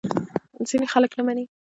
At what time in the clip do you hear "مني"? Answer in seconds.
1.27-1.43